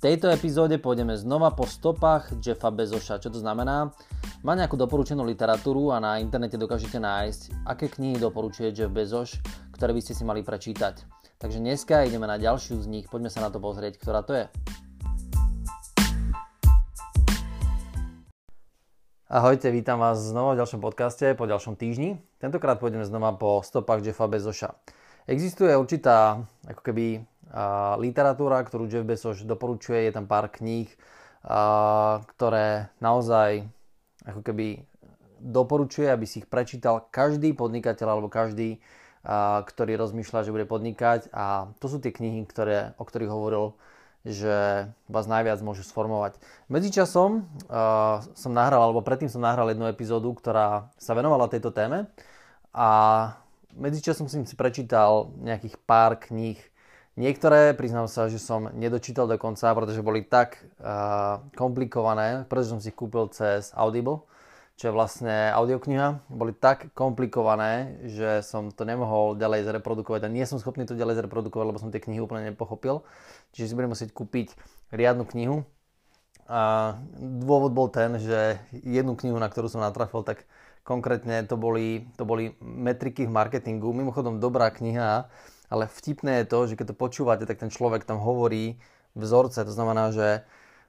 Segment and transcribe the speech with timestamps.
[0.00, 3.20] tejto epizóde pôjdeme znova po stopách Jeffa Bezoša.
[3.20, 3.92] Čo to znamená?
[4.40, 9.36] Má nejakú doporučenú literatúru a na internete dokážete nájsť, aké knihy doporučuje Jeff Bezos,
[9.76, 11.04] ktoré by ste si mali prečítať.
[11.36, 14.48] Takže dneska ideme na ďalšiu z nich, poďme sa na to pozrieť, ktorá to je.
[19.28, 22.24] Ahojte, vítam vás znova v ďalšom podcaste po ďalšom týždni.
[22.40, 24.72] Tentokrát pôjdeme znova po stopách Jeffa Bezoša.
[25.28, 27.29] Existuje určitá ako keby
[27.98, 30.86] literatúra, ktorú Jeff Bezos doporučuje, je tam pár kníh,
[31.42, 33.66] a, ktoré naozaj
[34.26, 34.86] ako keby
[35.40, 38.78] doporučuje, aby si ich prečítal každý podnikateľ alebo každý,
[39.64, 43.76] ktorý rozmýšľa, že bude podnikať a to sú tie knihy, ktoré, o ktorých hovoril
[44.20, 46.36] že vás najviac môžu sformovať.
[46.68, 52.04] Medzičasom uh, som nahral, alebo predtým som nahral jednu epizódu, ktorá sa venovala tejto téme
[52.76, 52.88] a
[53.80, 56.60] medzičasom som si prečítal nejakých pár kníh
[57.18, 62.78] Niektoré, priznám sa, že som nedočítal do konca, pretože boli tak uh, komplikované, pretože som
[62.78, 64.22] si kúpil cez Audible,
[64.78, 66.30] čo je vlastne audiokniha.
[66.30, 71.20] Boli tak komplikované, že som to nemohol ďalej zreprodukovať a nie som schopný to ďalej
[71.20, 73.04] zreprodukovať, lebo som tie knihy úplne nepochopil.
[73.52, 74.56] Čiže si budem musieť kúpiť
[74.88, 75.68] riadnu knihu.
[76.48, 80.48] A dôvod bol ten, že jednu knihu, na ktorú som natrafil, tak
[80.82, 83.92] konkrétne to boli, to boli metriky v marketingu.
[83.92, 85.28] Mimochodom dobrá kniha,
[85.70, 88.76] ale vtipné je to, že keď to počúvate, tak ten človek tam hovorí
[89.14, 90.42] vzorce, to znamená, že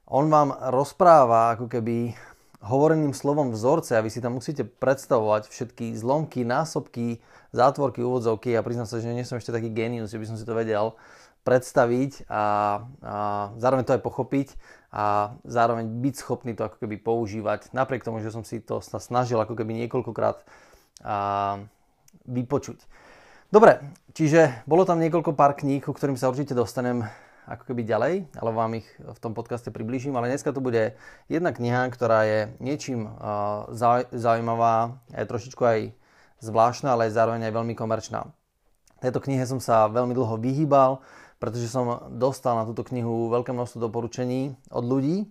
[0.09, 2.17] on vám rozpráva ako keby
[2.61, 7.17] hovoreným slovom vzorce a vy si tam musíte predstavovať všetky zlomky, násobky,
[7.55, 8.53] zátvorky, úvodzovky.
[8.53, 10.93] A priznám sa, že nie som ešte taký genius, že by som si to vedel
[11.41, 12.43] predstaviť a,
[13.01, 13.15] a
[13.57, 14.47] zároveň to aj pochopiť
[14.93, 19.41] a zároveň byť schopný to ako keby používať, napriek tomu, že som si to snažil
[19.41, 20.37] ako keby niekoľkokrát
[21.01, 21.65] a,
[22.29, 22.77] vypočuť.
[23.51, 23.83] Dobre,
[24.15, 27.03] čiže bolo tam niekoľko pár kníh, ku ktorým sa určite dostanem
[27.43, 30.95] ako keby ďalej, ale vám ich v tom podcaste približím, ale dneska to bude
[31.27, 33.67] jedna kniha, ktorá je niečím uh,
[34.15, 35.79] zaujímavá, je trošičku aj
[36.39, 38.31] zvláštna, ale je zároveň aj veľmi komerčná.
[39.03, 41.03] Tejto knihe som sa veľmi dlho vyhýbal,
[41.43, 45.27] pretože som dostal na túto knihu veľké množstvo doporučení od ľudí,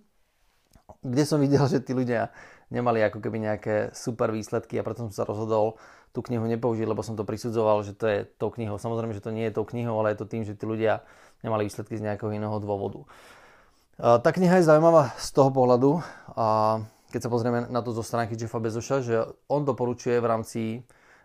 [1.01, 2.29] kde som videl, že tí ľudia
[2.71, 5.75] nemali ako keby nejaké super výsledky a preto som sa rozhodol
[6.11, 8.79] tú knihu nepoužiť, lebo som to prisudzoval, že to je tou knihou.
[8.79, 11.03] Samozrejme, že to nie je tou knihou, ale je to tým, že tí ľudia
[11.43, 13.07] nemali výsledky z nejakého iného dôvodu.
[13.95, 16.01] Tá kniha je zaujímavá z toho pohľadu,
[16.35, 16.79] a
[17.11, 19.15] keď sa pozrieme na to zo stránky Jeffa Bezoša, že
[19.51, 20.61] on doporučuje v rámci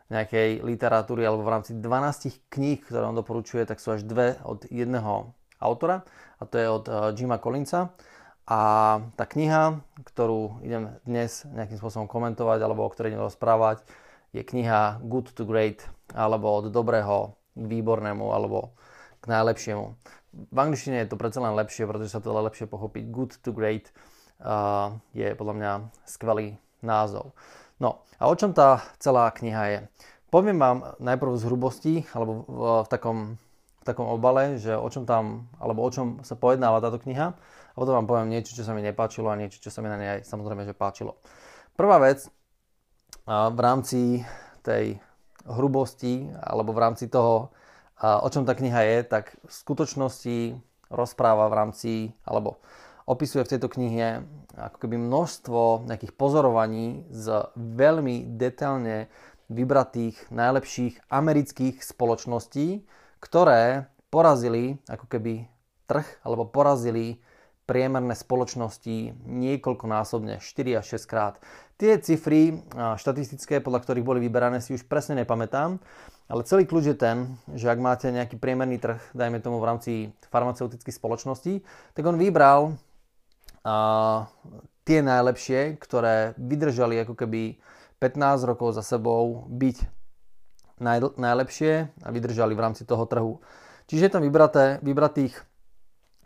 [0.06, 4.66] nejakej literatúry alebo v rámci 12 kníh, ktoré on doporučuje, tak sú až dve od
[4.70, 6.06] jedného autora
[6.38, 6.84] a to je od
[7.18, 7.90] Jima Collinsa.
[8.46, 8.60] A
[9.18, 13.82] tá kniha, ktorú idem dnes nejakým spôsobom komentovať alebo o ktorej idem rozprávať,
[14.30, 15.82] je kniha Good to Great,
[16.14, 18.76] alebo od dobrého k výbornému, alebo
[19.18, 19.98] k najlepšiemu.
[20.52, 23.02] V angličtine je to predsa len lepšie, pretože sa to dá lepšie pochopiť.
[23.10, 23.90] Good to Great
[24.44, 25.72] uh, je podľa mňa
[26.06, 27.34] skvelý názov.
[27.82, 29.78] No a o čom tá celá kniha je?
[30.30, 33.18] Poviem vám najprv z hrubosti, alebo v, v, v takom
[33.94, 37.26] obale, že o čom tam, alebo o čom sa pojednáva táto kniha.
[37.36, 40.00] A potom vám poviem niečo, čo sa mi nepáčilo a niečo, čo sa mi na
[40.00, 41.20] nej samozrejme že páčilo.
[41.76, 42.26] Prvá vec,
[43.28, 44.24] v rámci
[44.66, 44.98] tej
[45.46, 47.54] hrubosti alebo v rámci toho,
[48.02, 50.38] o čom tá kniha je, tak v skutočnosti
[50.90, 51.92] rozpráva v rámci,
[52.22, 52.62] alebo
[53.06, 54.22] opisuje v tejto knihe
[54.56, 59.10] ako keby množstvo nejakých pozorovaní z veľmi detailne
[59.46, 62.82] vybratých najlepších amerických spoločností,
[63.26, 65.50] ktoré porazili ako keby
[65.90, 67.18] trh alebo porazili
[67.66, 71.34] priemerné spoločnosti niekoľkonásobne, 4 až 6 krát.
[71.74, 75.82] Tie cifry štatistické, podľa ktorých boli vyberané, si už presne nepamätám,
[76.30, 79.92] ale celý kľúč je ten, že ak máte nejaký priemerný trh, dajme tomu v rámci
[80.30, 81.66] farmaceutických spoločností,
[81.98, 82.78] tak on vybral
[83.66, 84.30] a,
[84.86, 87.58] tie najlepšie, ktoré vydržali ako keby
[87.98, 90.05] 15 rokov za sebou byť
[90.80, 91.72] najlepšie
[92.04, 93.40] a vydržali v rámci toho trhu.
[93.86, 95.46] Čiže je tam vybraté, vybratých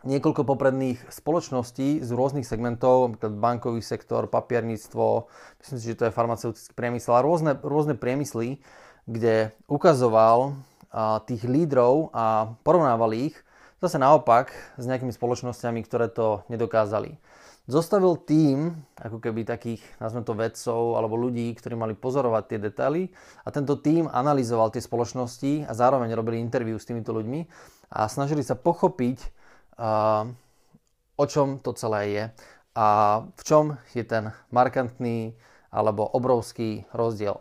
[0.04, 5.28] niekoľko popredných spoločností z rôznych segmentov, napríklad bankový sektor, papierníctvo,
[5.60, 8.64] myslím si, že to je farmaceutický priemysel a rôzne, rôzne priemysly,
[9.04, 10.56] kde ukazoval
[10.88, 13.36] a, tých lídrov a porovnával ich
[13.80, 17.20] zase naopak s nejakými spoločnosťami, ktoré to nedokázali.
[17.70, 23.14] Zostavil tým, ako keby takých, nazvem to vedcov alebo ľudí, ktorí mali pozorovať tie detaily
[23.46, 27.46] a tento tým analyzoval tie spoločnosti a zároveň robili interviu s týmito ľuďmi
[27.94, 29.22] a snažili sa pochopiť,
[31.14, 32.24] o čom to celé je
[32.74, 32.86] a
[33.38, 35.38] v čom je ten markantný
[35.70, 37.38] alebo obrovský rozdiel.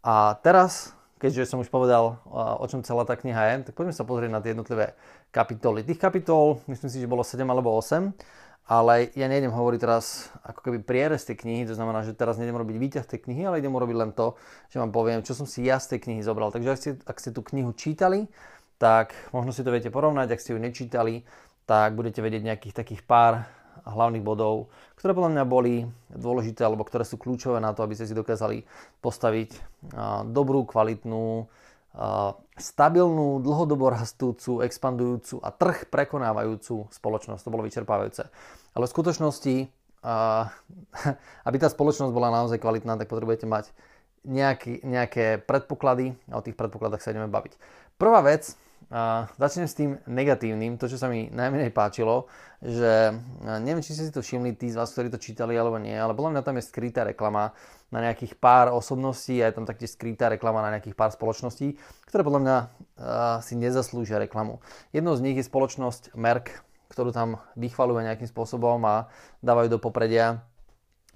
[0.00, 4.08] A teraz, keďže som už povedal, o čom celá tá kniha je, tak poďme sa
[4.08, 4.96] pozrieť na tie jednotlivé
[5.36, 5.84] kapitoly.
[5.84, 8.16] Tých kapitol, myslím si, že bolo 7 alebo 8,
[8.66, 12.58] ale ja nejdem hovoriť teraz ako keby prierez tej knihy, to znamená, že teraz nejdem
[12.58, 14.34] robiť výťah tej knihy, ale idem urobiť len to,
[14.74, 16.50] že vám poviem, čo som si ja z tej knihy zobral.
[16.50, 18.26] Takže ak ste, ak ste tú knihu čítali,
[18.82, 21.22] tak možno si to viete porovnať, ak ste ju nečítali,
[21.64, 23.46] tak budete vedieť nejakých takých pár
[23.86, 24.66] hlavných bodov,
[24.98, 28.66] ktoré podľa mňa boli dôležité alebo ktoré sú kľúčové na to, aby ste si dokázali
[28.98, 29.62] postaviť
[30.26, 31.46] dobrú, kvalitnú,
[32.56, 37.44] stabilnú, dlhodobo rastúcu, expandujúcu a trh prekonávajúcu spoločnosť.
[37.44, 38.32] To bolo vyčerpávajúce.
[38.72, 39.54] Ale v skutočnosti,
[41.48, 43.70] aby tá spoločnosť bola naozaj kvalitná, tak potrebujete mať
[44.26, 47.54] nejaký, nejaké predpoklady a o tých predpokladách sa ideme baviť.
[48.00, 52.30] Prvá vec, a začnem s tým negatívnym, to čo sa mi najmenej páčilo,
[52.62, 53.10] že
[53.42, 56.14] neviem, či ste si to všimli tí z vás, ktorí to čítali alebo nie, ale
[56.14, 57.50] podľa mňa tam je skrytá reklama
[57.90, 62.22] na nejakých pár osobností a je tam taktiež skrytá reklama na nejakých pár spoločností, ktoré
[62.22, 62.68] podľa mňa uh,
[63.42, 64.62] si nezaslúžia reklamu.
[64.94, 66.50] Jednou z nich je spoločnosť Merck,
[66.90, 69.10] ktorú tam vychvalujú nejakým spôsobom a
[69.42, 70.46] dávajú do popredia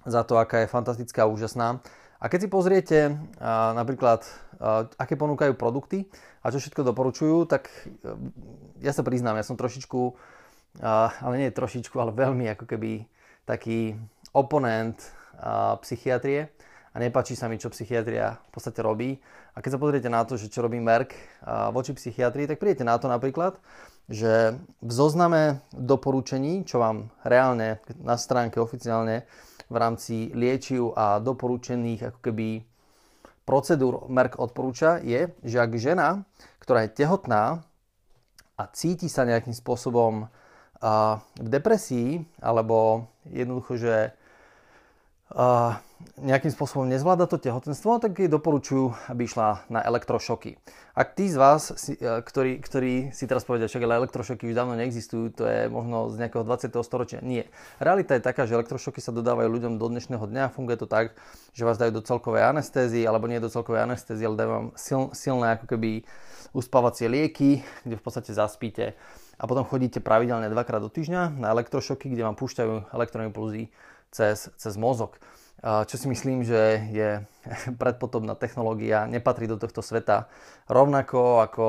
[0.03, 1.79] za to, aká je fantastická a úžasná.
[2.21, 4.27] A keď si pozriete uh, napríklad,
[4.95, 6.05] aké ponúkajú produkty
[6.45, 8.15] a čo všetko doporučujú, tak uh,
[8.79, 13.09] ja sa priznám, ja som trošičku, uh, ale nie trošičku, ale veľmi ako keby
[13.49, 13.97] taký
[14.31, 15.01] oponent
[15.81, 16.53] psychiatrie
[16.93, 19.17] a nepáči sa mi, čo psychiatria v podstate robí.
[19.57, 21.17] A keď sa pozriete na to, že čo robí Merck
[21.73, 23.57] voči psychiatrii, tak prídete na to napríklad,
[24.05, 29.25] že v zozname doporučení, čo vám reálne na stránke oficiálne
[29.71, 32.47] v rámci liečiv a doporučených ako keby
[33.43, 36.23] procedúr Merck odporúča je, že ak žena,
[36.61, 37.65] ktorá je tehotná
[38.55, 40.29] a cíti sa nejakým spôsobom
[41.37, 43.95] v depresii alebo jednoducho, že
[46.21, 50.57] nejakým spôsobom nezvláda to tehotenstvo, tak jej doporučujú, aby išla na elektrošoky.
[50.93, 55.33] Ak tí z vás, e, ktorí, ktorí si teraz povedia, že elektrošoky už dávno neexistujú,
[55.33, 56.71] to je možno z nejakého 20.
[56.83, 57.19] storočia.
[57.23, 57.47] Nie.
[57.81, 60.53] Realita je taká, že elektrošoky sa dodávajú ľuďom do dnešného dňa.
[60.53, 61.17] Funguje to tak,
[61.55, 65.01] že vás dajú do celkovej anestézie, alebo nie do celkovej anestézie, ale dajú vám sil,
[65.15, 66.03] silné ako keby
[66.51, 68.93] uspávacie lieky, kde v podstate zaspíte
[69.41, 73.73] a potom chodíte pravidelne dvakrát do týždňa na elektrošoky, kde vám púšťajú elektroimpulzy
[74.13, 75.17] cez, cez mozog.
[75.61, 77.09] Čo si myslím, že je
[77.81, 80.25] predpotobná technológia, nepatrí do tohto sveta.
[80.65, 81.65] Rovnako ako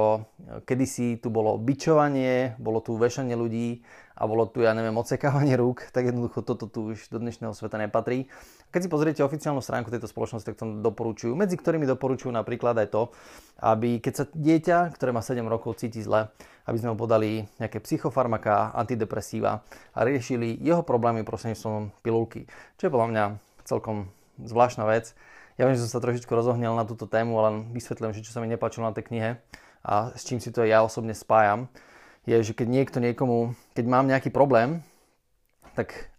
[0.65, 3.85] kedysi tu bolo bičovanie, bolo tu vešanie ľudí
[4.17, 7.77] a bolo tu, ja neviem, odsekávanie rúk, tak jednoducho toto tu už do dnešného sveta
[7.77, 8.33] nepatrí.
[8.73, 12.89] Keď si pozriete oficiálnu stránku tejto spoločnosti, tak to doporučujú, medzi ktorými doporučujú napríklad aj
[12.89, 13.03] to,
[13.61, 16.33] aby keď sa dieťa, ktoré má 7 rokov, cíti zle,
[16.65, 19.61] aby sme mu podali nejaké psychofarmaká, antidepresíva
[19.93, 22.49] a riešili jeho problémy prostredníctvom pilulky.
[22.81, 23.25] Čo je podľa mňa
[23.65, 24.11] celkom
[24.41, 25.15] zvláštna vec.
[25.61, 28.41] Ja viem, že som sa trošičku rozohnel na túto tému, ale vysvetlím, že čo sa
[28.41, 29.31] mi nepáčilo na tej knihe
[29.83, 31.67] a s čím si to ja osobne spájam,
[32.23, 34.81] je, že keď niekto niekomu, keď mám nejaký problém,
[35.75, 36.12] tak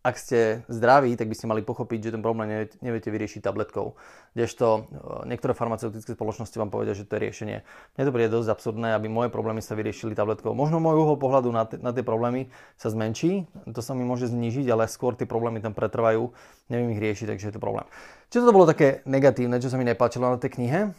[0.00, 4.00] ak ste zdraví, tak by ste mali pochopiť, že ten problém neviete, vyriešiť tabletkou.
[4.32, 4.80] Kdežto e,
[5.28, 7.56] niektoré farmaceutické spoločnosti vám povedia, že to je riešenie.
[8.00, 10.56] Mne to bude dosť absurdné, aby moje problémy sa vyriešili tabletkou.
[10.56, 12.48] Možno môj uhol pohľadu na, na tie problémy
[12.80, 16.32] sa zmenší, to sa mi môže znižiť, ale skôr tie problémy tam pretrvajú,
[16.72, 17.84] neviem ich riešiť, takže je to problém.
[18.32, 20.96] Čo to bolo také negatívne, čo sa mi nepáčilo na tej knihe,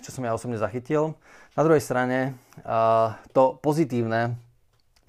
[0.00, 1.12] čo som ja osobne zachytil.
[1.58, 2.38] Na druhej strane
[3.34, 4.38] to pozitívne,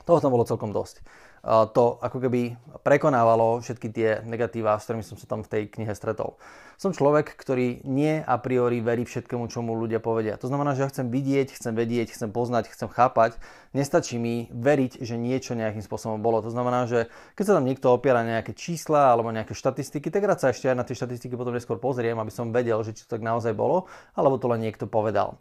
[0.04, 1.06] toho tam bolo celkom dosť
[1.46, 5.94] to ako keby prekonávalo všetky tie negatíva, s ktorými som sa tam v tej knihe
[5.94, 6.42] stretol.
[6.82, 10.42] Som človek, ktorý nie a priori verí všetkému, čo mu ľudia povedia.
[10.42, 13.38] To znamená, že ja chcem vidieť, chcem vedieť, chcem poznať, chcem chápať.
[13.78, 16.42] Nestačí mi veriť, že niečo nejakým spôsobom bolo.
[16.42, 20.42] To znamená, že keď sa tam niekto opiera nejaké čísla alebo nejaké štatistiky, tak rád
[20.42, 23.16] sa ešte aj na tie štatistiky potom neskôr pozriem, aby som vedel, že či to
[23.16, 23.86] tak naozaj bolo,
[24.18, 25.38] alebo to len niekto povedal.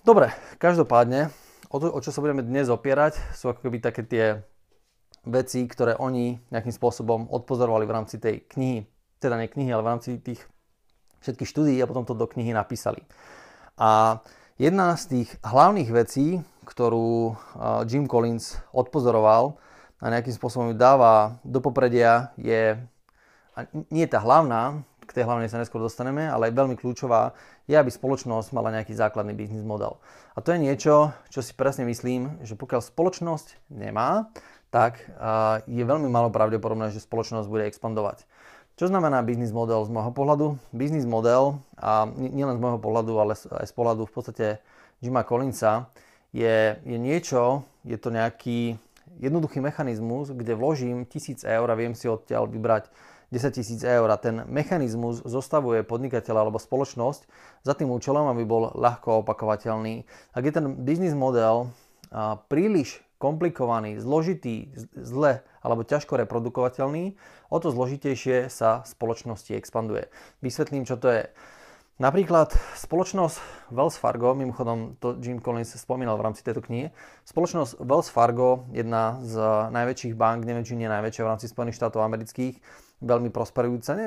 [0.00, 1.28] Dobre, každopádne,
[1.68, 4.24] o, to, o čo sa budeme dnes opierať, sú ako keby také tie
[5.28, 8.88] veci, ktoré oni nejakým spôsobom odpozorovali v rámci tej knihy,
[9.20, 10.40] teda nie knihy, ale v rámci tých
[11.20, 13.04] všetkých štúdií a potom to do knihy napísali.
[13.76, 14.20] A
[14.56, 17.36] jedna z tých hlavných vecí, ktorú
[17.84, 19.60] Jim Collins odpozoroval
[20.00, 22.80] a nejakým spôsobom ju dáva do popredia je,
[23.52, 23.58] a
[23.92, 27.34] nie tá hlavná, k tej hlavnej sa neskôr dostaneme, ale veľmi kľúčová,
[27.66, 29.98] je, aby spoločnosť mala nejaký základný biznis model.
[30.32, 34.30] A to je niečo, čo si presne myslím, že pokiaľ spoločnosť nemá,
[34.70, 35.02] tak
[35.66, 38.22] je veľmi malo pravdepodobné, že spoločnosť bude expandovať.
[38.78, 40.46] Čo znamená biznis model z môjho pohľadu?
[40.72, 44.46] Biznis model, a nielen z môjho pohľadu, ale aj z pohľadu v podstate
[45.04, 45.90] Jima Collinsa,
[46.32, 48.78] je, je niečo, je to nejaký
[49.20, 52.88] jednoduchý mechanizmus, kde vložím tisíc eur a viem si odtiaľ vybrať
[53.34, 57.26] 10 tisíc eur a ten mechanizmus zostavuje podnikateľa alebo spoločnosť
[57.66, 60.08] za tým účelom, aby bol ľahko opakovateľný.
[60.32, 61.68] Ak je ten biznis model
[62.48, 67.20] príliš komplikovaný, zložitý, zle alebo ťažko reprodukovateľný,
[67.52, 70.08] o to zložitejšie sa spoločnosti expanduje.
[70.40, 71.28] Vysvetlím, čo to je.
[72.00, 76.96] Napríklad spoločnosť Wells Fargo, mimochodom to Jim Collins spomínal v rámci tejto knihy,
[77.28, 79.36] spoločnosť Wells Fargo, jedna z
[79.68, 82.56] najväčších bank, neviem či nie najväčšia v rámci Spojených štátov amerických,
[83.00, 83.96] veľmi prosperujúca.
[83.96, 84.06] Ne,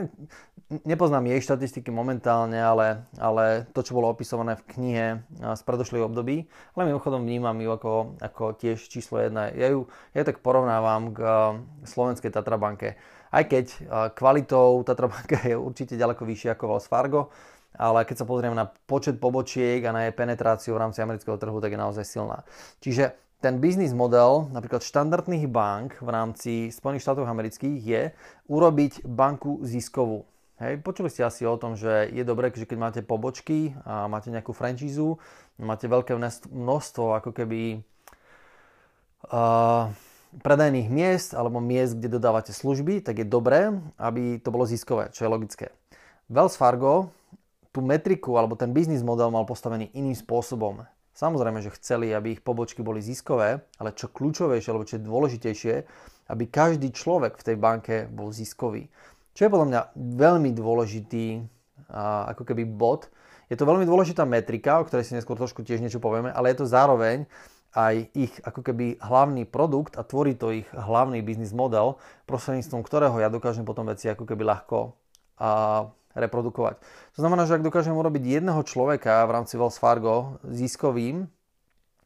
[0.85, 5.05] nepoznám jej štatistiky momentálne, ale, ale to, čo bolo opisované v knihe
[5.41, 6.45] z predošlých období,
[6.77, 9.49] ale mimochodom vnímam ju ako, ako tiež číslo jedna.
[9.53, 11.19] Ja ju, ja tak porovnávam k
[11.89, 12.95] slovenskej Tatrabanke.
[13.33, 13.65] Aj keď
[14.13, 17.33] kvalitou Tatrabanka je určite ďaleko vyššia ako Wells Fargo,
[17.73, 21.57] ale keď sa pozrieme na počet pobočiek a na jej penetráciu v rámci amerického trhu,
[21.57, 22.45] tak je naozaj silná.
[22.77, 28.01] Čiže ten biznis model napríklad štandardných bank v rámci Spojených štátov amerických je
[28.47, 30.23] urobiť banku ziskovú.
[30.63, 34.31] Hej, počuli ste asi o tom, že je dobré, že keď máte pobočky a máte
[34.31, 35.19] nejakú franchízu,
[35.59, 36.15] máte veľké
[36.47, 37.83] množstvo ako keby
[39.27, 39.91] uh,
[40.39, 45.27] predajných miest alebo miest, kde dodávate služby, tak je dobré, aby to bolo ziskové, čo
[45.27, 45.67] je logické.
[46.31, 47.11] Wells Fargo
[47.75, 50.87] tú metriku alebo ten biznis model mal postavený iným spôsobom.
[51.13, 55.75] Samozrejme, že chceli, aby ich pobočky boli ziskové, ale čo kľúčovejšie alebo čo je dôležitejšie,
[56.33, 58.89] aby každý človek v tej banke bol ziskový.
[59.37, 59.81] Čo je podľa mňa
[60.17, 61.25] veľmi dôležitý
[62.33, 63.13] ako keby bod.
[63.51, 66.63] Je to veľmi dôležitá metrika, o ktorej si neskôr trošku tiež niečo povieme, ale je
[66.63, 67.29] to zároveň
[67.73, 71.97] aj ich ako keby hlavný produkt a tvorí to ich hlavný biznis model,
[72.29, 74.93] prostredníctvom ktorého ja dokážem potom veci ako keby ľahko
[75.41, 75.49] a
[76.13, 76.81] reprodukovať.
[77.17, 81.29] To znamená, že ak dokážem urobiť jedného človeka v rámci Wells Fargo ziskovým,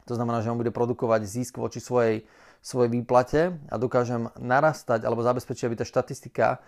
[0.08, 2.24] to znamená, že on bude produkovať zisk voči svojej,
[2.64, 6.64] svojej výplate a dokážem narastať alebo zabezpečiť, aby tá štatistika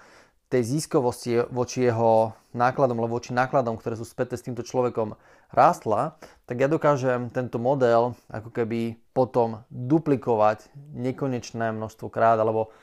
[0.49, 5.13] tej ziskovosti voči jeho nákladom alebo voči nákladom, ktoré sú späté s týmto človekom
[5.53, 6.17] rástla,
[6.49, 12.73] tak ja dokážem tento model ako keby potom duplikovať nekonečné množstvo krát alebo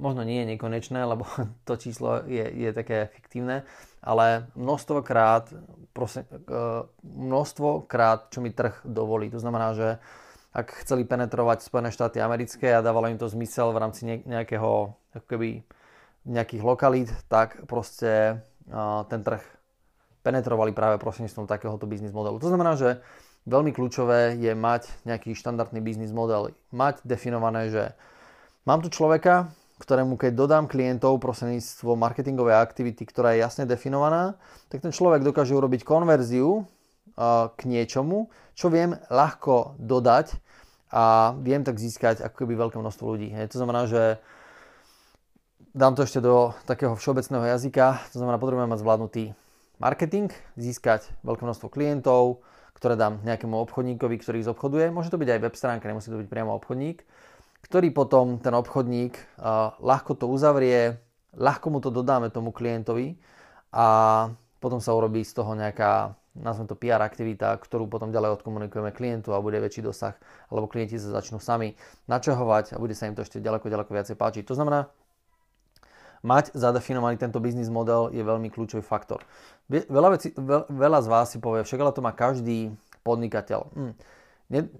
[0.00, 1.28] možno nie je nekonečné, lebo
[1.68, 3.68] to číslo je, je také fiktívne,
[4.00, 5.52] ale množstvo krát,
[5.92, 6.40] prosím, e,
[7.04, 9.28] množstvo krát, čo mi trh dovolí.
[9.28, 10.00] To znamená, že
[10.56, 15.36] ak chceli penetrovať Spojené štáty americké a dávalo im to zmysel v rámci nejakého, ako
[16.24, 18.80] nejakých lokalít, tak proste e,
[19.12, 19.44] ten trh
[20.24, 22.40] penetrovali práve prostredníctvom takéhoto biznis modelu.
[22.40, 23.00] To znamená, že
[23.48, 26.52] veľmi kľúčové je mať nejaký štandardný biznis model.
[26.68, 27.96] Mať definované, že
[28.68, 29.48] Mám tu človeka,
[29.78, 34.34] ktorému keď dodám klientov prostredníctvom marketingovej aktivity, ktorá je jasne definovaná,
[34.66, 36.66] tak ten človek dokáže urobiť konverziu
[37.54, 40.38] k niečomu, čo viem ľahko dodať
[40.94, 43.34] a viem tak získať ako veľké množstvo ľudí.
[43.34, 44.22] To znamená, že
[45.74, 49.24] dám to ešte do takého všeobecného jazyka, to znamená, potrebujem mať zvládnutý
[49.78, 52.42] marketing, získať veľké množstvo klientov,
[52.74, 54.90] ktoré dám nejakému obchodníkovi, ktorý ich zobchoduje.
[54.94, 57.02] Môže to byť aj web stránka, nemusí to byť priamo obchodník
[57.64, 59.18] ktorý potom ten obchodník
[59.82, 60.98] ľahko to uzavrie,
[61.36, 63.18] ľahko mu to dodáme tomu klientovi
[63.74, 63.86] a
[64.58, 69.34] potom sa urobí z toho nejaká, nazvem to PR aktivita, ktorú potom ďalej odkomunikujeme klientu
[69.34, 70.18] a bude väčší dosah,
[70.50, 71.78] alebo klienti sa začnú sami
[72.10, 74.42] načahovať a bude sa im to ešte ďaleko, ďaleko viacej páčiť.
[74.50, 74.90] To znamená,
[76.26, 79.22] mať zadefinovaný tento biznis model je veľmi kľúčový faktor.
[79.70, 80.34] Veľa, veci,
[80.72, 82.74] veľa z vás si povie, však ale to má každý
[83.06, 83.62] podnikateľ.
[83.76, 84.17] Hm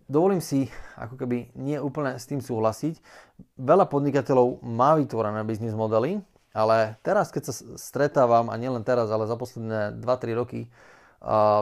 [0.09, 2.97] Dovolím si ako keby nie úplne s tým súhlasiť.
[3.61, 6.25] Veľa podnikateľov má vytvorené biznis modely,
[6.57, 10.61] ale teraz, keď sa stretávam, a nielen teraz, ale za posledné 2-3 roky,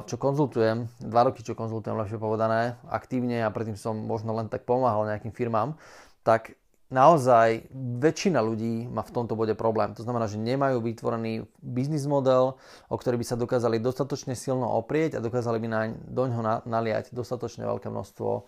[0.06, 4.62] čo konzultujem, 2 roky, čo konzultujem, lepšie povedané, aktívne a predtým som možno len tak
[4.62, 5.74] pomáhal nejakým firmám,
[6.22, 6.54] tak
[6.92, 9.94] naozaj väčšina ľudí má v tomto bode problém.
[9.98, 15.18] To znamená, že nemajú vytvorený biznis model, o ktorý by sa dokázali dostatočne silno oprieť
[15.18, 18.46] a dokázali by na, do ňoho naliať dostatočne veľké množstvo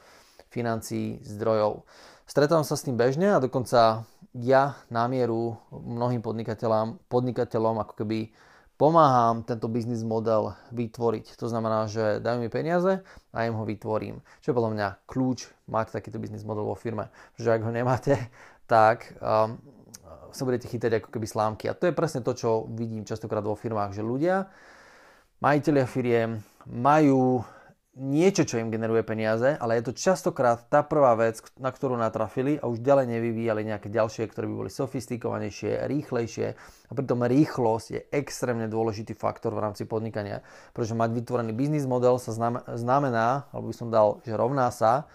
[0.49, 1.85] financií, zdrojov.
[2.29, 4.05] Stretávam sa s tým bežne a dokonca
[4.37, 8.33] ja na mieru mnohým podnikateľom, podnikateľom ako keby
[8.79, 11.35] pomáham tento biznis model vytvoriť.
[11.37, 13.03] To znamená, že dajú mi peniaze
[13.35, 14.23] a im ho vytvorím.
[14.39, 17.11] Čo je podľa mňa kľúč mať takýto biznis model vo firme.
[17.37, 18.15] Že ak ho nemáte,
[18.71, 19.59] tak um,
[20.31, 21.67] sa budete chytať ako keby slámky.
[21.67, 24.47] A to je presne to, čo vidím častokrát vo firmách, že ľudia,
[25.43, 26.31] majiteľia firiem
[26.71, 27.43] majú
[27.99, 32.55] niečo, čo im generuje peniaze, ale je to častokrát tá prvá vec, na ktorú natrafili
[32.57, 36.47] a už ďalej nevyvíjali nejaké ďalšie, ktoré by boli sofistikovanejšie, rýchlejšie.
[36.89, 42.23] A pritom rýchlosť je extrémne dôležitý faktor v rámci podnikania, pretože mať vytvorený biznis model
[42.23, 42.33] sa
[42.73, 45.11] znamená, alebo by som dal, že rovná sa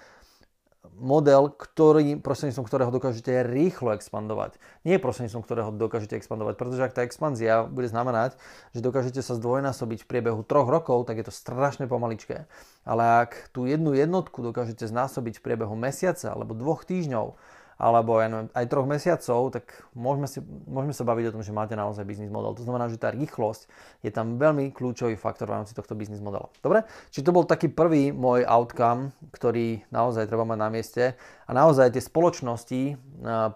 [0.98, 4.58] model, ktorý, prostredníctvom ktorého dokážete rýchlo expandovať.
[4.86, 8.38] Nie prostredníctvom ktorého dokážete expandovať, pretože ak tá expanzia bude znamenať,
[8.74, 12.46] že dokážete sa zdvojnásobiť v priebehu troch rokov, tak je to strašne pomaličké.
[12.84, 17.38] Ale ak tú jednu jednotku dokážete znásobiť v priebehu mesiaca alebo dvoch týždňov,
[17.78, 19.66] alebo ja neviem, aj troch mesiacov, tak
[19.98, 20.40] môžeme, si,
[20.70, 22.54] môžeme sa baviť o tom, že máte naozaj biznis model.
[22.58, 23.68] To znamená, že tá rýchlosť
[24.06, 26.50] je tam veľmi kľúčový faktor v rámci tohto biznis modela.
[26.62, 26.86] Dobre?
[27.10, 31.04] Čiže to bol taký prvý môj outcome, ktorý naozaj treba mať na mieste.
[31.48, 32.82] A naozaj tie spoločnosti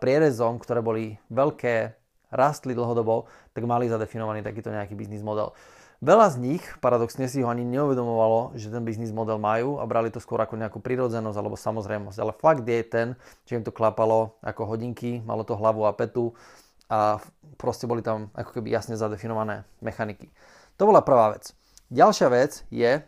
[0.01, 1.95] prierezom, ktoré boli veľké,
[2.27, 5.55] rastli dlhodobo, tak mali zadefinovaný takýto nejaký biznis model.
[5.98, 10.13] Veľa z nich paradoxne si ho ani neuvedomovalo, že ten biznis model majú a brali
[10.13, 12.18] to skôr ako nejakú prirodzenosť alebo samozrejmosť.
[12.22, 13.08] Ale fakt je ten,
[13.50, 16.38] že im to klapalo ako hodinky, malo to hlavu a petu
[16.86, 17.18] a
[17.58, 20.30] proste boli tam ako keby jasne zadefinované mechaniky.
[20.77, 21.58] To bola prvá vec.
[21.89, 23.01] Ďalšia vec je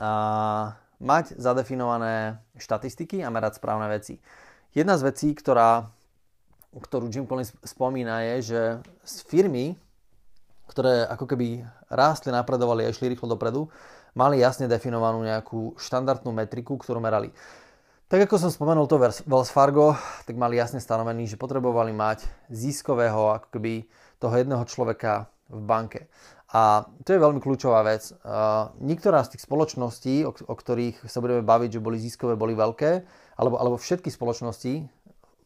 [0.00, 0.10] a,
[1.04, 4.16] mať zadefinované štatistiky a merať správne veci.
[4.72, 5.92] Jedna z vecí, ktorá,
[6.72, 8.60] ktorú Jim Collins spomína je, že
[9.04, 9.76] z firmy,
[10.70, 13.66] ktoré ako keby rástli, napredovali a išli rýchlo dopredu,
[14.14, 17.34] mali jasne definovanú nejakú štandardnú metriku, ktorú merali.
[18.10, 19.94] Tak ako som spomenul to Wells Fargo,
[20.26, 23.86] tak mali jasne stanovený, že potrebovali mať ziskového ako keby
[24.18, 26.00] toho jedného človeka v banke.
[26.50, 28.10] A to je veľmi kľúčová vec.
[28.10, 32.58] Uh, niektorá z tých spoločností, o, o ktorých sa budeme baviť, že boli ziskové, boli
[32.58, 33.06] veľké,
[33.38, 34.90] alebo, alebo všetky spoločnosti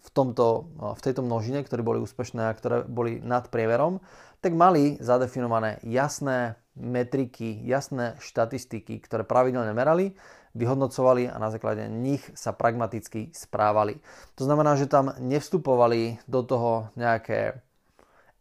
[0.04, 4.00] v, tomto, v tejto množine, ktoré boli úspešné a ktoré boli nad prieverom,
[4.44, 10.12] tak mali zadefinované jasné metriky, jasné štatistiky, ktoré pravidelne merali,
[10.52, 13.96] vyhodnocovali a na základe nich sa pragmaticky správali.
[14.36, 17.64] To znamená, že tam nevstupovali do toho nejaké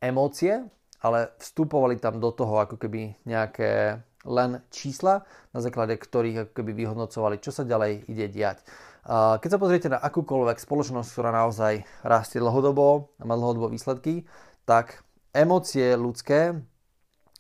[0.04, 0.68] emócie,
[1.00, 5.24] ale vstupovali tam do toho ako keby nejaké len čísla,
[5.56, 8.60] na základe ktorých ako keby vyhodnocovali, čo sa ďalej ide diať.
[9.08, 14.24] Keď sa pozriete na akúkoľvek spoločnosť, ktorá naozaj rastie dlhodobo a má dlhodobo výsledky,
[14.64, 16.56] tak emócie ľudské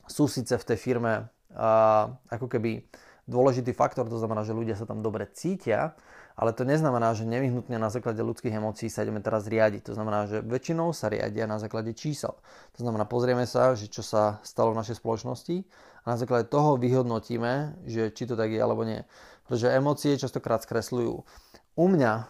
[0.10, 2.84] sú síce v tej firme a, ako keby
[3.24, 5.96] dôležitý faktor, to znamená, že ľudia sa tam dobre cítia,
[6.34, 9.86] ale to neznamená, že nevyhnutne na základe ľudských emócií sa ideme teraz riadiť.
[9.86, 12.34] To znamená, že väčšinou sa riadia na základe čísel.
[12.74, 15.62] To znamená, pozrieme sa, že čo sa stalo v našej spoločnosti
[16.04, 19.06] a na základe toho vyhodnotíme, že či to tak je alebo nie.
[19.46, 21.14] Pretože emócie častokrát skresľujú.
[21.78, 22.26] U mňa,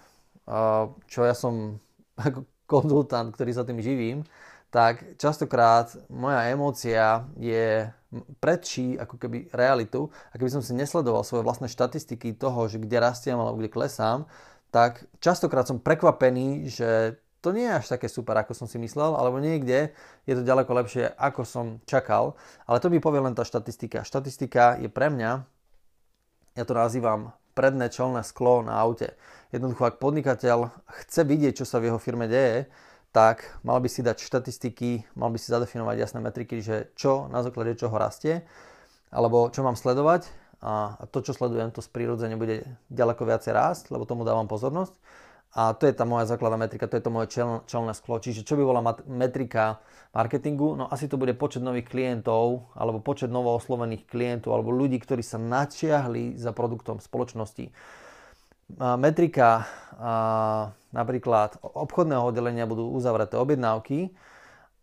[1.07, 1.79] čo ja som
[2.19, 4.27] ako konzultant, ktorý sa tým živím,
[4.73, 7.93] tak častokrát moja emócia je
[8.41, 12.97] predčí ako keby realitu a keby som si nesledoval svoje vlastné štatistiky toho, že kde
[12.97, 14.25] rastiem alebo kde klesám,
[14.73, 19.13] tak častokrát som prekvapený, že to nie je až také super, ako som si myslel,
[19.13, 19.93] alebo niekde
[20.25, 22.33] je to ďaleko lepšie, ako som čakal.
[22.65, 24.01] Ale to mi povie len tá štatistika.
[24.01, 25.31] Štatistika je pre mňa,
[26.57, 29.13] ja to nazývam predné čelné sklo na aute.
[29.53, 30.73] Jednoducho, ak podnikateľ
[31.05, 32.65] chce vidieť, čo sa v jeho firme deje,
[33.13, 37.45] tak mal by si dať štatistiky, mal by si zadefinovať jasné metriky, že čo na
[37.45, 38.41] základe čoho rastie,
[39.13, 40.25] alebo čo mám sledovať
[40.65, 44.97] a to, čo sledujem, to prirodzene bude ďaleko viacej rásť, lebo tomu dávam pozornosť.
[45.53, 48.17] A to je tá moja základná metrika, to je to moje čel, čelné sklo.
[48.17, 49.77] Čiže čo by bola mat- metrika
[50.09, 50.73] marketingu?
[50.73, 55.21] No asi to bude počet nových klientov, alebo počet novo oslovených klientov, alebo ľudí, ktorí
[55.21, 57.69] sa načiahli za produktom spoločnosti
[58.77, 59.67] metrika
[60.93, 64.13] napríklad obchodného oddelenia budú uzavreté objednávky,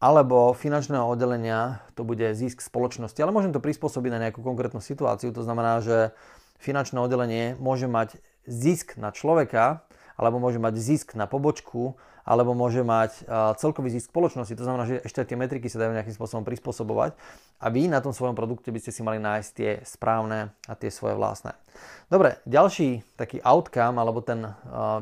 [0.01, 3.21] alebo finančného oddelenia to bude zisk spoločnosti.
[3.21, 5.29] Ale môžem to prispôsobiť na nejakú konkrétnu situáciu.
[5.37, 6.16] To znamená, že
[6.57, 8.16] finančné oddelenie môže mať
[8.49, 9.85] zisk na človeka,
[10.20, 11.96] alebo môže mať zisk na pobočku,
[12.28, 13.24] alebo môže mať
[13.56, 14.52] celkový zisk spoločnosti.
[14.52, 17.16] To znamená, že ešte tie metriky sa dajú nejakým spôsobom prispôsobovať
[17.56, 20.92] a vy na tom svojom produkte by ste si mali nájsť tie správne a tie
[20.92, 21.56] svoje vlastné.
[22.12, 24.52] Dobre, ďalší taký outcome, alebo ten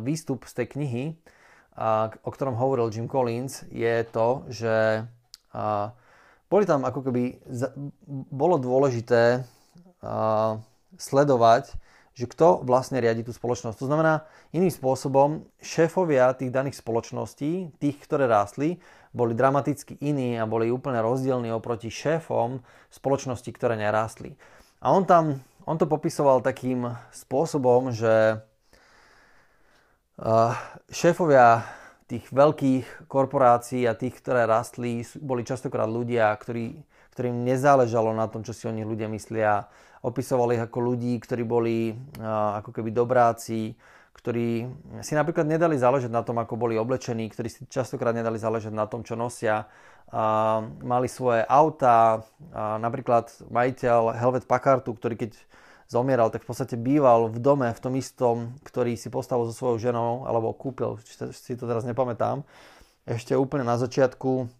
[0.06, 1.04] výstup z tej knihy,
[2.22, 5.02] o ktorom hovoril Jim Collins, je to, že
[6.48, 7.42] boli tam ako keby,
[8.30, 9.42] bolo dôležité
[10.96, 11.74] sledovať
[12.18, 13.78] že kto vlastne riadi tú spoločnosť.
[13.78, 18.82] To znamená, iným spôsobom, šéfovia tých daných spoločností, tých, ktoré rástli,
[19.14, 22.58] boli dramaticky iní a boli úplne rozdielni oproti šéfom
[22.90, 24.34] spoločnosti, ktoré nerástli.
[24.82, 28.42] A on tam, on to popisoval takým spôsobom, že
[30.90, 31.62] šéfovia
[32.08, 36.80] tých veľkých korporácií a tých, ktoré rastli, boli častokrát ľudia, ktorí,
[37.12, 39.68] ktorým nezáležalo na tom, čo si o nich ľudia myslia,
[40.00, 41.92] opisoval ich ako ľudí, ktorí boli
[42.22, 43.76] ako keby dobráci,
[44.16, 44.66] ktorí
[45.04, 48.88] si napríklad nedali záležať na tom, ako boli oblečení, ktorí si častokrát nedali záležať na
[48.88, 49.68] tom, čo nosia.
[50.08, 52.24] A mali svoje auta,
[52.56, 55.36] a napríklad majiteľ Helvet Packardu, ktorý keď
[55.88, 59.80] zomieral, tak v podstate býval v dome, v tom istom, ktorý si postavil so svojou
[59.80, 61.00] ženou, alebo kúpil,
[61.32, 62.44] si to teraz nepamätám,
[63.08, 64.52] ešte úplne na začiatku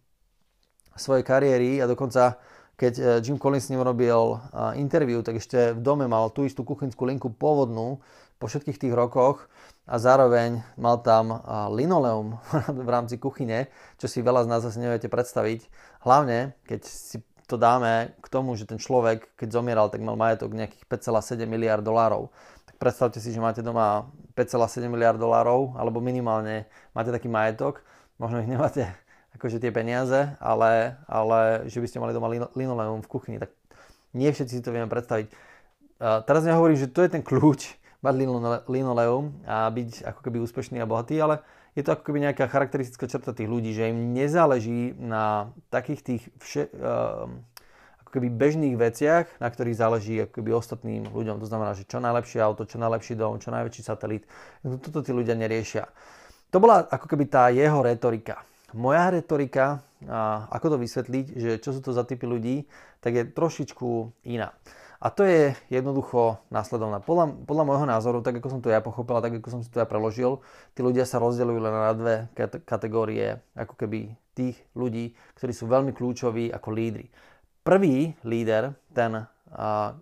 [0.96, 2.40] svojej kariéry a dokonca
[2.78, 4.40] keď e, Jim Collins s ním robil
[4.78, 8.00] interview, tak ešte v dome mal tú istú kuchynskú linku pôvodnú
[8.38, 9.50] po všetkých tých rokoch
[9.84, 11.42] a zároveň mal tam
[11.74, 12.38] linoleum
[12.86, 13.66] v rámci kuchyne,
[13.98, 15.66] čo si veľa z nás asi neviete predstaviť.
[16.06, 20.52] Hlavne, keď si to dáme k tomu, že ten človek, keď zomieral, tak mal majetok
[20.52, 22.28] nejakých 5,7 miliard dolárov.
[22.68, 27.80] Tak predstavte si, že máte doma 5,7 miliard dolárov, alebo minimálne máte taký majetok.
[28.20, 28.84] Možno ich nemáte
[29.40, 33.50] akože tie peniaze, ale, ale že by ste mali doma linoleum v kuchyni, tak
[34.12, 35.32] nie všetci si to vieme predstaviť.
[35.98, 38.14] Uh, teraz nehovorím, že to je ten kľúč, mať
[38.70, 41.42] linoleum a byť ako keby úspešný a bohatý, ale
[41.76, 46.22] je to ako keby nejaká charakteristická črta tých ľudí, že im nezáleží na takých tých
[46.40, 47.28] vše, uh,
[48.02, 51.36] ako keby bežných veciach, na ktorých záleží ako keby ostatným ľuďom.
[51.44, 54.24] To znamená, že čo najlepšie auto, čo najlepší dom, čo najväčší satelit.
[54.64, 55.84] Toto tí ľudia neriešia.
[56.48, 58.40] To bola ako keby tá jeho retorika.
[58.72, 62.64] Moja retorika, a ako to vysvetliť, že čo sú to za typy ľudí,
[63.04, 63.88] tak je trošičku
[64.24, 64.56] iná.
[64.98, 66.98] A to je jednoducho následovné.
[67.06, 69.70] Podľa, podľa môjho názoru, tak ako som to ja pochopil a tak ako som si
[69.70, 70.42] to ja preložil,
[70.74, 72.14] tí ľudia sa rozdeľujú len na dve
[72.66, 77.06] kategórie, ako keby tých ľudí, ktorí sú veľmi kľúčoví ako lídry.
[77.62, 79.94] Prvý líder, ten, a,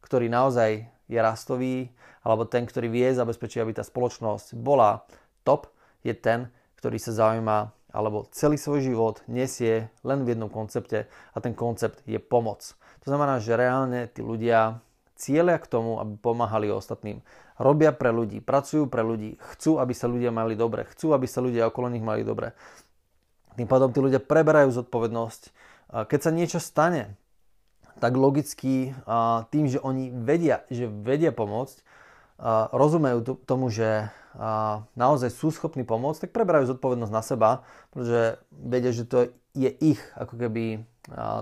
[0.00, 1.92] ktorý naozaj je rastový,
[2.24, 5.04] alebo ten, ktorý vie zabezpečiť, aby tá spoločnosť bola
[5.44, 5.68] top,
[6.00, 6.48] je ten,
[6.80, 12.04] ktorý sa zaujíma alebo celý svoj život nesie len v jednom koncepte a ten koncept
[12.04, 12.76] je pomoc.
[13.08, 14.84] Znamená, že reálne tí ľudia
[15.16, 17.24] cieľia k tomu, aby pomáhali ostatným.
[17.56, 21.40] Robia pre ľudí, pracujú pre ľudí, chcú, aby sa ľudia mali dobre, chcú, aby sa
[21.40, 22.52] ľudia okolo nich mali dobre.
[23.56, 25.42] Tým pádom tí ľudia preberajú zodpovednosť.
[26.06, 27.16] Keď sa niečo stane,
[27.98, 28.94] tak logicky
[29.50, 31.82] tým, že oni vedia, že vedia pomôcť,
[32.70, 34.06] rozumejú tomu, že
[34.94, 37.50] naozaj sú schopní pomôcť, tak preberajú zodpovednosť na seba,
[37.90, 40.86] pretože vedia, že to je ich ako keby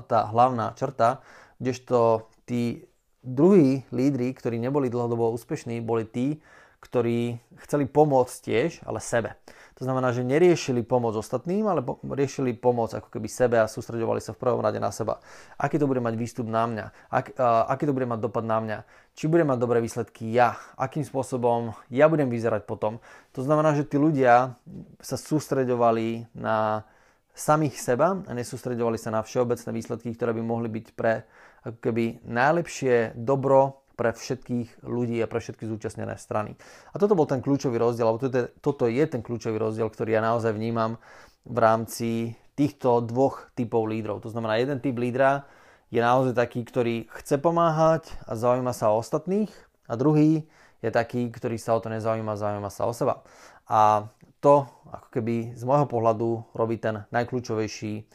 [0.08, 1.20] tá hlavná črta,
[1.60, 2.86] kdežto tí
[3.26, 6.38] druhí lídry, ktorí neboli dlhodobo úspešní, boli tí,
[6.78, 9.34] ktorí chceli pomôcť tiež, ale sebe.
[9.76, 14.24] To znamená, že neriešili pomoc ostatným, ale po- riešili pomoc ako keby sebe a sústredovali
[14.24, 15.20] sa v prvom rade na seba.
[15.60, 16.86] Aký to bude mať výstup na mňa?
[17.12, 18.78] Ak, uh, aký to bude mať dopad na mňa?
[19.12, 20.56] Či budem mať dobré výsledky ja?
[20.80, 23.04] Akým spôsobom ja budem vyzerať potom?
[23.36, 24.56] To znamená, že tí ľudia
[25.04, 26.88] sa sústredovali na
[27.36, 31.28] samých seba a nesústredovali sa na všeobecné výsledky, ktoré by mohli byť pre
[31.68, 36.56] ako keby najlepšie dobro pre všetkých ľudí a pre všetky zúčastnené strany.
[36.92, 40.16] A toto bol ten kľúčový rozdiel, alebo toto je, toto je ten kľúčový rozdiel, ktorý
[40.16, 41.00] ja naozaj vnímam
[41.44, 42.10] v rámci
[42.56, 44.24] týchto dvoch typov lídrov.
[44.24, 45.44] To znamená, jeden typ lídra
[45.92, 49.52] je naozaj taký, ktorý chce pomáhať a zaujíma sa o ostatných
[49.88, 50.44] a druhý
[50.84, 53.24] je taký, ktorý sa o to nezaujíma, zaujíma sa o seba.
[53.64, 58.06] A to, ako keby z môjho pohľadu, robí ten najkľúčovejší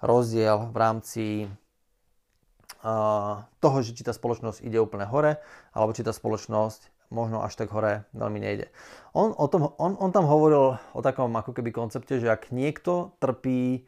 [0.00, 1.24] rozdiel v rámci
[3.60, 5.36] toho, že či tá spoločnosť ide úplne hore,
[5.76, 8.70] alebo či tá spoločnosť možno až tak hore veľmi nejde.
[9.12, 13.18] On, o tom, on, on tam hovoril o takom ako keby koncepte, že ak niekto
[13.18, 13.84] trpí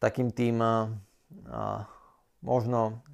[0.00, 0.90] takým tým a,
[2.42, 3.04] možno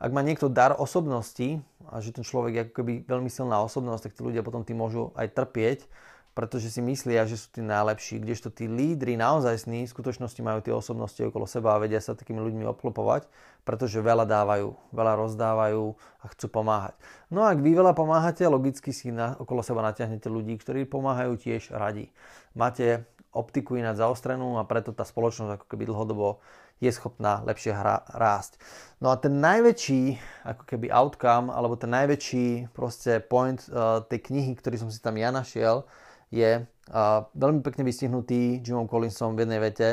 [0.00, 4.08] ak má niekto dar osobnosti a že ten človek je ako keby veľmi silná osobnosť,
[4.08, 5.86] tak tí ľudia potom tým môžu aj trpieť,
[6.32, 10.64] pretože si myslia, že sú tí najlepší, kdežto tí lídry naozaj sní v skutočnosti majú
[10.64, 13.28] tie osobnosti okolo seba a vedia sa takými ľuďmi obklopovať,
[13.68, 16.96] pretože veľa dávajú, veľa rozdávajú a chcú pomáhať.
[17.28, 21.36] No a ak vy veľa pomáhate, logicky si na, okolo seba natiahnete ľudí, ktorí pomáhajú
[21.36, 22.08] tiež radi.
[22.56, 26.40] Máte optiku ináč zaostrenú a preto tá spoločnosť ako keby dlhodobo
[26.82, 28.58] je schopná lepšie hra, rásť.
[28.98, 34.58] No a ten najväčší ako keby outcome, alebo ten najväčší proste point uh, tej knihy,
[34.58, 35.86] ktorý som si tam ja našiel,
[36.32, 39.88] je uh, veľmi pekne vystihnutý Jimom Collinsom v jednej vete.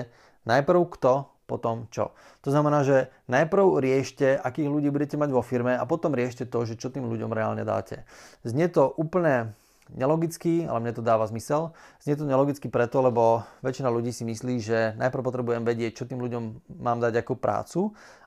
[0.47, 2.15] Najprv kto, potom čo.
[2.45, 6.63] To znamená, že najprv riešte, akých ľudí budete mať vo firme a potom riešte to,
[6.63, 8.07] že čo tým ľuďom reálne dáte.
[8.45, 9.57] Znie to úplne
[9.89, 11.73] nelogicky, ale mne to dáva zmysel.
[12.05, 16.21] Znie to nelogicky preto, lebo väčšina ľudí si myslí, že najprv potrebujem vedieť, čo tým
[16.21, 16.43] ľuďom
[16.77, 17.79] mám dať ako prácu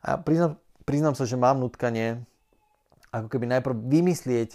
[0.02, 2.26] a priznám, priznám sa, že mám nutkanie
[3.14, 4.50] ako keby najprv vymyslieť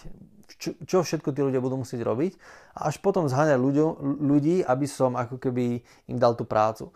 [0.57, 2.33] čo, čo všetko tí ľudia budú musieť robiť
[2.73, 3.57] a až potom zháňať
[4.01, 6.89] ľudí, aby som ako keby im dal tú prácu.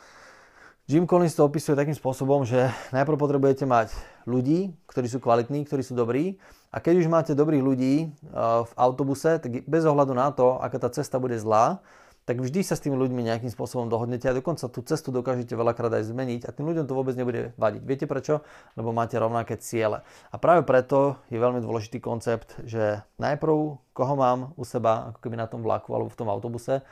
[0.90, 3.96] Jim Collins to opisuje takým spôsobom, že najprv potrebujete mať
[4.28, 6.42] ľudí, ktorí sú kvalitní, ktorí sú dobrí
[6.74, 10.82] a keď už máte dobrých ľudí uh, v autobuse, tak bez ohľadu na to, aká
[10.82, 11.80] tá cesta bude zlá,
[12.22, 15.90] tak vždy sa s tými ľuďmi nejakým spôsobom dohodnete a dokonca tú cestu dokážete veľakrát
[15.90, 17.82] aj zmeniť a tým ľuďom to vôbec nebude vadiť.
[17.82, 18.46] Viete prečo?
[18.78, 20.06] Lebo máte rovnaké ciele.
[20.30, 25.36] A práve preto je veľmi dôležitý koncept, že najprv koho mám u seba, ako keby
[25.42, 26.86] na tom vlaku alebo v tom autobuse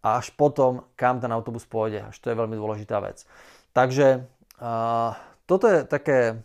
[0.00, 2.08] a až potom, kam ten autobus pôjde.
[2.08, 3.28] Až to je veľmi dôležitá vec.
[3.76, 4.24] Takže
[4.58, 5.12] uh,
[5.44, 6.40] toto je také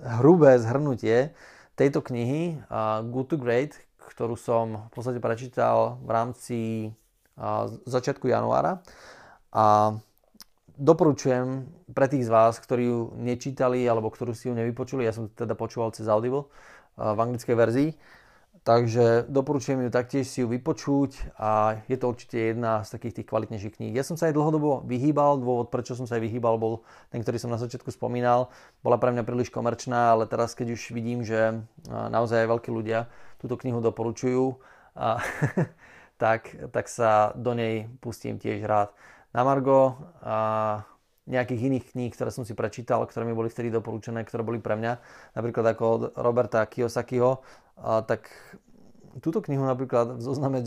[0.00, 1.36] hrubé zhrnutie
[1.76, 6.58] tejto knihy uh, Good to Great, ktorú som v podstate prečítal v rámci
[7.86, 8.82] začiatku januára
[9.54, 9.96] a
[10.78, 15.26] doporučujem pre tých z vás, ktorí ju nečítali alebo ktorú si ju nevypočuli, ja som
[15.30, 16.46] teda počúval cez Audible
[16.98, 17.90] v anglickej verzii,
[18.62, 23.28] takže doporučujem ju taktiež si ju vypočuť a je to určite jedna z takých tých
[23.30, 23.92] kvalitnejších kníh.
[23.94, 27.38] Ja som sa aj dlhodobo vyhýbal, dôvod prečo som sa aj vyhýbal bol ten, ktorý
[27.38, 28.50] som na začiatku spomínal,
[28.82, 33.10] bola pre mňa príliš komerčná, ale teraz keď už vidím, že naozaj aj veľkí ľudia
[33.38, 34.58] túto knihu doporučujú,
[34.98, 35.22] a
[36.18, 38.90] tak, tak sa do nej pustím tiež rád.
[39.30, 40.36] Na Margo a
[41.28, 44.80] nejakých iných kníh, ktoré som si prečítal, ktoré mi boli vtedy doporučené, ktoré boli pre
[44.80, 44.92] mňa,
[45.36, 47.44] napríklad ako od Roberta Kiyosakiho,
[47.78, 48.32] a tak
[49.20, 50.64] túto knihu napríklad v zozname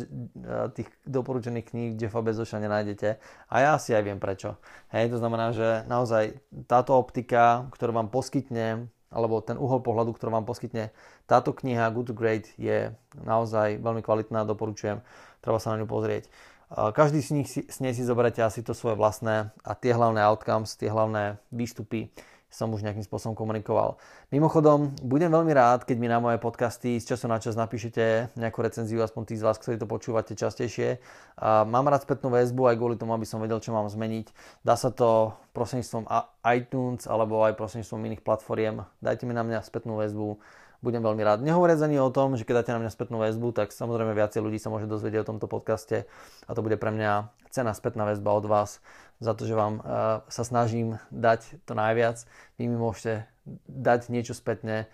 [0.78, 4.60] tých doporučených kníh Jeffa Bezoša nenájdete a ja si aj viem prečo.
[4.94, 6.38] Hej, to znamená, že naozaj
[6.68, 10.96] táto optika, ktorú vám poskytne alebo ten uhol pohľadu, ktorý vám poskytne
[11.28, 15.04] táto kniha Good to Great je naozaj veľmi kvalitná, doporučujem,
[15.44, 16.32] treba sa na ňu pozrieť.
[16.72, 20.80] Každý z nich z nej si zoberete asi to svoje vlastné a tie hlavné outcomes,
[20.80, 22.08] tie hlavné výstupy
[22.52, 23.96] som už nejakým spôsobom komunikoval.
[24.28, 28.60] Mimochodom, budem veľmi rád, keď mi na moje podcasty z času na čas napíšete nejakú
[28.60, 31.00] recenziu, aspoň tí z vás, ktorí to počúvate častejšie.
[31.42, 34.28] Mám rád spätnú väzbu aj kvôli tomu, aby som vedel, čo mám zmeniť.
[34.68, 36.12] Dá sa to prostredníctvom
[36.52, 38.84] iTunes alebo aj prostredníctvom iných platformiem.
[39.00, 40.36] Dajte mi na mňa spätnú väzbu
[40.82, 41.46] budem veľmi rád.
[41.46, 44.58] Nehovoriac ani o tom, že keď dáte na mňa spätnú väzbu, tak samozrejme viacej ľudí
[44.58, 46.10] sa môže dozvedieť o tomto podcaste
[46.50, 48.82] a to bude pre mňa cena spätná väzba od vás
[49.22, 52.26] za to, že vám uh, sa snažím dať to najviac.
[52.58, 53.30] Vy mi môžete
[53.70, 54.90] dať niečo spätne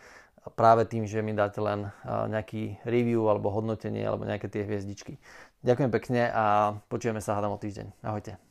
[0.56, 5.18] práve tým, že mi dáte len uh, nejaký review alebo hodnotenie alebo nejaké tie hviezdičky.
[5.64, 8.04] Ďakujem pekne a počujeme sa hádam o týždeň.
[8.04, 8.47] Ahojte.